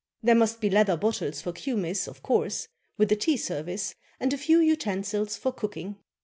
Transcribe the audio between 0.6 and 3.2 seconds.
leather bottles for kumis, of course, ^vith a